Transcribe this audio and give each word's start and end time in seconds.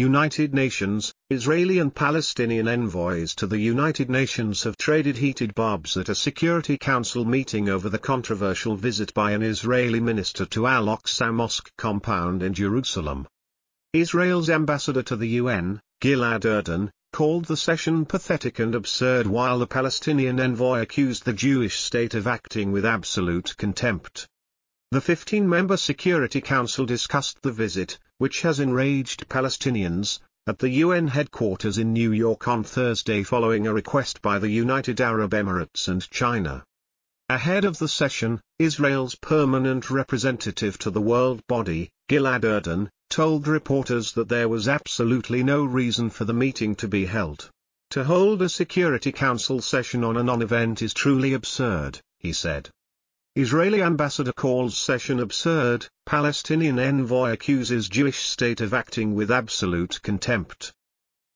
United 0.00 0.54
Nations, 0.54 1.12
Israeli 1.28 1.78
and 1.78 1.94
Palestinian 1.94 2.66
envoys 2.66 3.34
to 3.34 3.46
the 3.46 3.58
United 3.58 4.08
Nations 4.08 4.62
have 4.62 4.78
traded 4.78 5.18
heated 5.18 5.54
barbs 5.54 5.94
at 5.98 6.08
a 6.08 6.14
Security 6.14 6.78
Council 6.78 7.26
meeting 7.26 7.68
over 7.68 7.90
the 7.90 7.98
controversial 7.98 8.76
visit 8.76 9.12
by 9.12 9.32
an 9.32 9.42
Israeli 9.42 10.00
minister 10.00 10.46
to 10.46 10.66
Al-Aqsa 10.66 11.34
Mosque 11.34 11.70
compound 11.76 12.42
in 12.42 12.54
Jerusalem. 12.54 13.28
Israel's 13.92 14.48
ambassador 14.48 15.02
to 15.02 15.16
the 15.16 15.28
UN, 15.42 15.82
Gilad 16.00 16.46
Erdan, 16.46 16.90
called 17.12 17.44
the 17.44 17.58
session 17.58 18.06
pathetic 18.06 18.58
and 18.58 18.74
absurd 18.74 19.26
while 19.26 19.58
the 19.58 19.66
Palestinian 19.66 20.40
envoy 20.40 20.80
accused 20.80 21.26
the 21.26 21.34
Jewish 21.34 21.78
state 21.78 22.14
of 22.14 22.26
acting 22.26 22.72
with 22.72 22.86
absolute 22.86 23.54
contempt. 23.58 24.26
The 24.92 25.00
15-member 25.00 25.76
Security 25.76 26.40
Council 26.40 26.86
discussed 26.86 27.42
the 27.42 27.52
visit, 27.52 27.98
which 28.20 28.42
has 28.42 28.60
enraged 28.60 29.26
Palestinians, 29.30 30.20
at 30.46 30.58
the 30.58 30.68
UN 30.84 31.08
headquarters 31.08 31.78
in 31.78 31.94
New 31.94 32.12
York 32.12 32.46
on 32.46 32.62
Thursday 32.62 33.22
following 33.22 33.66
a 33.66 33.72
request 33.72 34.20
by 34.20 34.38
the 34.38 34.50
United 34.50 35.00
Arab 35.00 35.30
Emirates 35.30 35.88
and 35.88 36.06
China. 36.10 36.62
Ahead 37.30 37.64
of 37.64 37.78
the 37.78 37.88
session, 37.88 38.38
Israel's 38.58 39.14
permanent 39.14 39.88
representative 39.88 40.76
to 40.80 40.90
the 40.90 41.00
world 41.00 41.40
body, 41.46 41.88
Gilad 42.10 42.44
Erdan, 42.44 42.90
told 43.08 43.48
reporters 43.48 44.12
that 44.12 44.28
there 44.28 44.50
was 44.50 44.68
absolutely 44.68 45.42
no 45.42 45.64
reason 45.64 46.10
for 46.10 46.26
the 46.26 46.34
meeting 46.34 46.76
to 46.76 46.88
be 46.88 47.06
held. 47.06 47.48
To 47.92 48.04
hold 48.04 48.42
a 48.42 48.50
Security 48.50 49.12
Council 49.12 49.62
session 49.62 50.04
on 50.04 50.18
a 50.18 50.22
non-event 50.22 50.82
is 50.82 50.92
truly 50.92 51.32
absurd, 51.32 51.98
he 52.18 52.34
said. 52.34 52.68
Israeli 53.36 53.80
ambassador 53.80 54.32
calls 54.32 54.76
session 54.76 55.20
absurd, 55.20 55.86
Palestinian 56.04 56.80
envoy 56.80 57.30
accuses 57.30 57.88
Jewish 57.88 58.18
state 58.18 58.60
of 58.60 58.74
acting 58.74 59.14
with 59.14 59.30
absolute 59.30 60.02
contempt. 60.02 60.72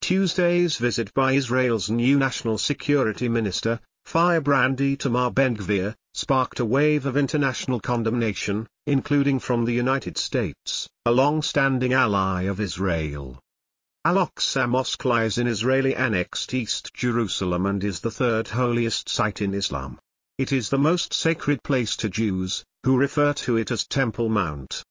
Tuesday's 0.00 0.76
visit 0.76 1.14
by 1.14 1.34
Israel's 1.34 1.88
new 1.88 2.18
national 2.18 2.58
security 2.58 3.28
minister, 3.28 3.78
firebrand 4.06 4.78
Itamar 4.78 5.32
Ben-Gvir, 5.32 5.94
sparked 6.14 6.58
a 6.58 6.64
wave 6.64 7.06
of 7.06 7.16
international 7.16 7.78
condemnation, 7.78 8.66
including 8.88 9.38
from 9.38 9.64
the 9.64 9.72
United 9.72 10.18
States, 10.18 10.88
a 11.06 11.12
long-standing 11.12 11.92
ally 11.92 12.42
of 12.42 12.58
Israel. 12.58 13.38
Al-Aqsa 14.04 14.68
Mosque 14.68 15.04
lies 15.04 15.38
in 15.38 15.46
Israeli-annexed 15.46 16.52
East 16.54 16.92
Jerusalem 16.92 17.66
and 17.66 17.84
is 17.84 18.00
the 18.00 18.10
third 18.10 18.48
holiest 18.48 19.08
site 19.08 19.40
in 19.40 19.54
Islam. 19.54 20.00
It 20.36 20.50
is 20.50 20.68
the 20.68 20.78
most 20.78 21.14
sacred 21.14 21.62
place 21.62 21.94
to 21.94 22.08
Jews, 22.08 22.64
who 22.82 22.96
refer 22.96 23.34
to 23.34 23.56
it 23.56 23.70
as 23.70 23.86
Temple 23.86 24.28
Mount. 24.28 24.82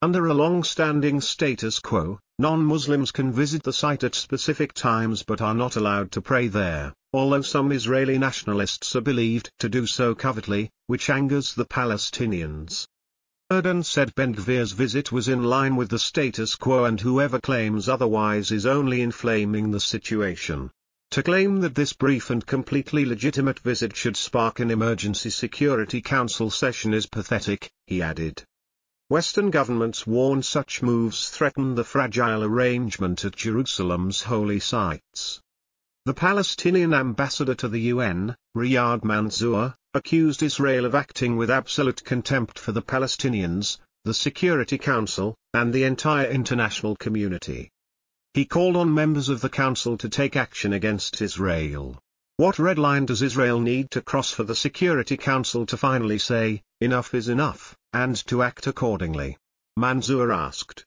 Under 0.00 0.28
a 0.28 0.32
long-standing 0.32 1.20
status 1.20 1.78
quo, 1.78 2.18
non-Muslims 2.38 3.10
can 3.10 3.30
visit 3.30 3.62
the 3.62 3.72
site 3.74 4.02
at 4.02 4.14
specific 4.14 4.72
times 4.72 5.22
but 5.22 5.42
are 5.42 5.52
not 5.52 5.76
allowed 5.76 6.10
to 6.12 6.22
pray 6.22 6.48
there, 6.48 6.94
although 7.12 7.42
some 7.42 7.70
Israeli 7.70 8.16
nationalists 8.16 8.96
are 8.96 9.02
believed 9.02 9.50
to 9.58 9.68
do 9.68 9.86
so 9.86 10.14
covertly, 10.14 10.70
which 10.86 11.10
angers 11.10 11.52
the 11.52 11.66
Palestinians. 11.66 12.86
Erdan 13.52 13.84
said 13.84 14.14
Ben-Gvir's 14.14 14.72
visit 14.72 15.12
was 15.12 15.28
in 15.28 15.42
line 15.42 15.76
with 15.76 15.90
the 15.90 15.98
status 15.98 16.56
quo 16.56 16.84
and 16.84 16.98
whoever 16.98 17.38
claims 17.38 17.90
otherwise 17.90 18.50
is 18.50 18.64
only 18.64 19.02
inflaming 19.02 19.70
the 19.70 19.80
situation. 19.80 20.70
To 21.12 21.22
claim 21.24 21.62
that 21.62 21.74
this 21.74 21.94
brief 21.94 22.30
and 22.30 22.46
completely 22.46 23.04
legitimate 23.04 23.58
visit 23.58 23.96
should 23.96 24.16
spark 24.16 24.60
an 24.60 24.70
emergency 24.70 25.30
Security 25.30 26.00
Council 26.00 26.48
session 26.48 26.94
is 26.94 27.06
pathetic, 27.06 27.72
he 27.88 28.00
added. 28.00 28.44
Western 29.08 29.50
governments 29.50 30.06
warn 30.06 30.44
such 30.44 30.80
moves 30.80 31.28
threaten 31.28 31.74
the 31.74 31.82
fragile 31.82 32.44
arrangement 32.44 33.24
at 33.24 33.34
Jerusalem's 33.34 34.22
holy 34.22 34.60
sites. 34.60 35.40
The 36.04 36.14
Palestinian 36.14 36.94
ambassador 36.94 37.56
to 37.56 37.68
the 37.68 37.80
UN, 37.80 38.36
Riyad 38.56 39.02
Mansour, 39.02 39.74
accused 39.94 40.44
Israel 40.44 40.84
of 40.84 40.94
acting 40.94 41.36
with 41.36 41.50
absolute 41.50 42.04
contempt 42.04 42.60
for 42.60 42.70
the 42.70 42.82
Palestinians, 42.82 43.78
the 44.04 44.14
Security 44.14 44.78
Council, 44.78 45.34
and 45.52 45.72
the 45.72 45.82
entire 45.82 46.28
international 46.28 46.94
community. 46.94 47.72
He 48.38 48.44
called 48.44 48.76
on 48.76 48.94
members 48.94 49.28
of 49.28 49.40
the 49.40 49.48
Council 49.48 49.98
to 49.98 50.08
take 50.08 50.36
action 50.36 50.72
against 50.72 51.20
Israel. 51.20 51.98
What 52.36 52.60
red 52.60 52.78
line 52.78 53.04
does 53.04 53.20
Israel 53.20 53.58
need 53.58 53.90
to 53.90 54.00
cross 54.00 54.30
for 54.30 54.44
the 54.44 54.54
Security 54.54 55.16
Council 55.16 55.66
to 55.66 55.76
finally 55.76 56.18
say, 56.18 56.62
enough 56.80 57.14
is 57.14 57.28
enough, 57.28 57.76
and 57.92 58.14
to 58.28 58.44
act 58.44 58.68
accordingly? 58.68 59.38
Mansour 59.76 60.30
asked. 60.30 60.84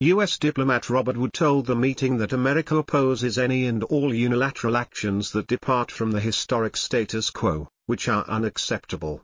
U.S. 0.00 0.36
diplomat 0.36 0.90
Robert 0.90 1.16
Wood 1.16 1.32
told 1.32 1.66
the 1.66 1.76
meeting 1.76 2.18
that 2.18 2.32
America 2.32 2.74
opposes 2.74 3.38
any 3.38 3.66
and 3.66 3.84
all 3.84 4.12
unilateral 4.12 4.76
actions 4.76 5.30
that 5.30 5.46
depart 5.46 5.92
from 5.92 6.10
the 6.10 6.18
historic 6.18 6.76
status 6.76 7.30
quo, 7.30 7.68
which 7.86 8.08
are 8.08 8.24
unacceptable. 8.26 9.22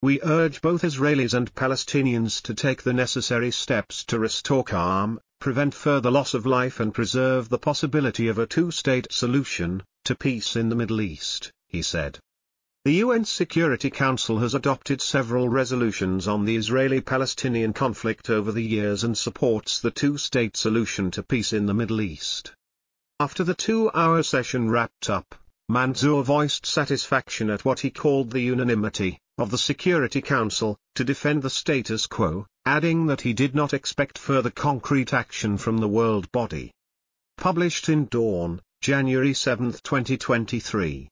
We 0.00 0.22
urge 0.22 0.62
both 0.62 0.84
Israelis 0.84 1.34
and 1.34 1.54
Palestinians 1.54 2.40
to 2.44 2.54
take 2.54 2.82
the 2.82 2.94
necessary 2.94 3.50
steps 3.50 4.04
to 4.04 4.18
restore 4.18 4.64
calm, 4.64 5.20
prevent 5.44 5.74
further 5.74 6.10
loss 6.10 6.32
of 6.32 6.46
life 6.46 6.80
and 6.80 6.94
preserve 6.94 7.50
the 7.50 7.58
possibility 7.58 8.28
of 8.28 8.38
a 8.38 8.46
two-state 8.46 9.06
solution, 9.10 9.82
to 10.02 10.14
peace 10.14 10.56
in 10.56 10.70
the 10.70 10.74
Middle 10.74 11.02
East, 11.02 11.52
he 11.68 11.82
said. 11.82 12.18
The 12.86 12.94
UN 13.04 13.26
Security 13.26 13.90
Council 13.90 14.38
has 14.38 14.54
adopted 14.54 15.02
several 15.02 15.50
resolutions 15.50 16.26
on 16.26 16.46
the 16.46 16.56
Israeli-Palestinian 16.56 17.74
conflict 17.74 18.30
over 18.30 18.52
the 18.52 18.64
years 18.64 19.04
and 19.04 19.18
supports 19.18 19.80
the 19.80 19.90
two-state 19.90 20.56
solution 20.56 21.10
to 21.10 21.22
peace 21.22 21.52
in 21.52 21.66
the 21.66 21.74
Middle 21.74 22.00
East. 22.00 22.52
After 23.20 23.44
the 23.44 23.52
two-hour 23.52 24.22
session 24.22 24.70
wrapped 24.70 25.10
up, 25.10 25.34
Mansour 25.68 26.22
voiced 26.22 26.64
satisfaction 26.64 27.50
at 27.50 27.66
what 27.66 27.80
he 27.80 27.90
called 27.90 28.30
the 28.30 28.40
unanimity 28.40 29.18
of 29.36 29.50
the 29.50 29.58
Security 29.58 30.22
Council, 30.22 30.78
to 30.94 31.04
defend 31.04 31.42
the 31.42 31.50
status 31.50 32.06
quo, 32.06 32.46
adding 32.66 33.06
that 33.06 33.20
he 33.20 33.32
did 33.32 33.54
not 33.54 33.74
expect 33.74 34.16
further 34.16 34.50
concrete 34.50 35.12
action 35.12 35.58
from 35.58 35.78
the 35.78 35.88
world 35.88 36.30
body. 36.32 36.70
Published 37.36 37.88
in 37.88 38.06
Dawn, 38.06 38.60
January 38.80 39.34
7, 39.34 39.72
2023. 39.72 41.08